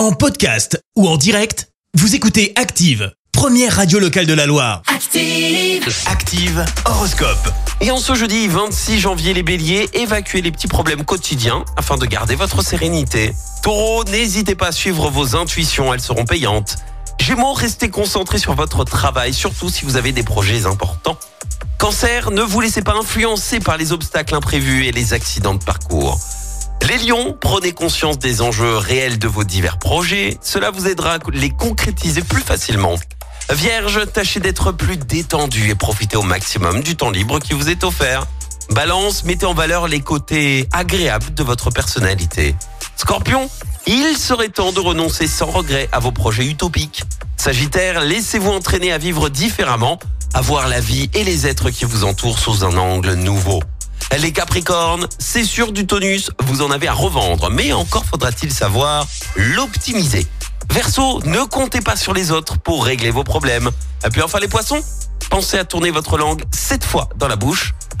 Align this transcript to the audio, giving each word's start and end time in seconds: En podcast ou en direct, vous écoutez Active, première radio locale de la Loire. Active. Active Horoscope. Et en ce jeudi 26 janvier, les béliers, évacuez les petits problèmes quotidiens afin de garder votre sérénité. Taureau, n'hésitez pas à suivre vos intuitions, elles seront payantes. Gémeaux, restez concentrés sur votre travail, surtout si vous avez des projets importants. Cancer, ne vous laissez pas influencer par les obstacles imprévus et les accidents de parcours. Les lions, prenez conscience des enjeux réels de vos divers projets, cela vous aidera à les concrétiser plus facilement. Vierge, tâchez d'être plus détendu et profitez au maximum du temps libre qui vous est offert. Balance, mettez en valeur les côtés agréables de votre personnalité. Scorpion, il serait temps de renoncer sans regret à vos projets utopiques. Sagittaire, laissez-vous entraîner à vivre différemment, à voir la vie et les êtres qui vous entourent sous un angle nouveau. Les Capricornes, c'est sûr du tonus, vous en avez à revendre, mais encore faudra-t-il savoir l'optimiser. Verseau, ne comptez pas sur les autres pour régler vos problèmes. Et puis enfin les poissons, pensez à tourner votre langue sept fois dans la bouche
En 0.00 0.12
podcast 0.12 0.82
ou 0.96 1.06
en 1.06 1.18
direct, 1.18 1.68
vous 1.92 2.14
écoutez 2.14 2.54
Active, 2.56 3.12
première 3.32 3.76
radio 3.76 3.98
locale 3.98 4.24
de 4.24 4.32
la 4.32 4.46
Loire. 4.46 4.80
Active. 4.86 5.94
Active 6.06 6.64
Horoscope. 6.86 7.52
Et 7.82 7.90
en 7.90 7.98
ce 7.98 8.14
jeudi 8.14 8.48
26 8.48 8.98
janvier, 8.98 9.34
les 9.34 9.42
béliers, 9.42 9.90
évacuez 9.92 10.40
les 10.40 10.50
petits 10.52 10.68
problèmes 10.68 11.04
quotidiens 11.04 11.66
afin 11.76 11.98
de 11.98 12.06
garder 12.06 12.34
votre 12.34 12.62
sérénité. 12.62 13.34
Taureau, 13.62 14.04
n'hésitez 14.04 14.54
pas 14.54 14.68
à 14.68 14.72
suivre 14.72 15.10
vos 15.10 15.36
intuitions, 15.36 15.92
elles 15.92 16.00
seront 16.00 16.24
payantes. 16.24 16.76
Gémeaux, 17.20 17.52
restez 17.52 17.90
concentrés 17.90 18.38
sur 18.38 18.54
votre 18.54 18.84
travail, 18.84 19.34
surtout 19.34 19.68
si 19.68 19.84
vous 19.84 19.98
avez 19.98 20.12
des 20.12 20.22
projets 20.22 20.64
importants. 20.64 21.18
Cancer, 21.76 22.30
ne 22.30 22.40
vous 22.40 22.62
laissez 22.62 22.80
pas 22.80 22.94
influencer 22.94 23.60
par 23.60 23.76
les 23.76 23.92
obstacles 23.92 24.34
imprévus 24.34 24.86
et 24.86 24.92
les 24.92 25.12
accidents 25.12 25.56
de 25.56 25.62
parcours. 25.62 26.18
Les 26.90 26.98
lions, 26.98 27.36
prenez 27.40 27.70
conscience 27.70 28.18
des 28.18 28.42
enjeux 28.42 28.76
réels 28.76 29.20
de 29.20 29.28
vos 29.28 29.44
divers 29.44 29.78
projets, 29.78 30.36
cela 30.42 30.72
vous 30.72 30.88
aidera 30.88 31.14
à 31.14 31.18
les 31.32 31.50
concrétiser 31.50 32.20
plus 32.20 32.42
facilement. 32.42 32.96
Vierge, 33.48 34.10
tâchez 34.12 34.40
d'être 34.40 34.72
plus 34.72 34.96
détendu 34.96 35.70
et 35.70 35.76
profitez 35.76 36.16
au 36.16 36.24
maximum 36.24 36.82
du 36.82 36.96
temps 36.96 37.12
libre 37.12 37.38
qui 37.38 37.52
vous 37.52 37.68
est 37.68 37.84
offert. 37.84 38.26
Balance, 38.70 39.22
mettez 39.22 39.46
en 39.46 39.54
valeur 39.54 39.86
les 39.86 40.00
côtés 40.00 40.68
agréables 40.72 41.32
de 41.32 41.44
votre 41.44 41.70
personnalité. 41.70 42.56
Scorpion, 42.96 43.48
il 43.86 44.16
serait 44.16 44.48
temps 44.48 44.72
de 44.72 44.80
renoncer 44.80 45.28
sans 45.28 45.46
regret 45.46 45.88
à 45.92 46.00
vos 46.00 46.10
projets 46.10 46.46
utopiques. 46.46 47.04
Sagittaire, 47.36 48.00
laissez-vous 48.00 48.50
entraîner 48.50 48.90
à 48.90 48.98
vivre 48.98 49.28
différemment, 49.28 50.00
à 50.34 50.40
voir 50.40 50.66
la 50.66 50.80
vie 50.80 51.08
et 51.14 51.22
les 51.22 51.46
êtres 51.46 51.70
qui 51.70 51.84
vous 51.84 52.02
entourent 52.02 52.40
sous 52.40 52.64
un 52.64 52.76
angle 52.76 53.12
nouveau. 53.12 53.62
Les 54.18 54.32
Capricornes, 54.32 55.06
c'est 55.18 55.44
sûr 55.44 55.72
du 55.72 55.86
tonus, 55.86 56.30
vous 56.42 56.60
en 56.60 56.70
avez 56.70 56.88
à 56.88 56.92
revendre, 56.92 57.48
mais 57.50 57.72
encore 57.72 58.04
faudra-t-il 58.04 58.52
savoir 58.52 59.06
l'optimiser. 59.36 60.26
Verseau, 60.70 61.22
ne 61.24 61.40
comptez 61.44 61.80
pas 61.80 61.96
sur 61.96 62.12
les 62.12 62.30
autres 62.30 62.58
pour 62.58 62.84
régler 62.84 63.10
vos 63.10 63.24
problèmes. 63.24 63.70
Et 64.04 64.10
puis 64.10 64.20
enfin 64.20 64.38
les 64.38 64.48
poissons, 64.48 64.82
pensez 65.30 65.58
à 65.58 65.64
tourner 65.64 65.90
votre 65.90 66.18
langue 66.18 66.42
sept 66.52 66.84
fois 66.84 67.08
dans 67.16 67.28
la 67.28 67.36
bouche 67.36 67.72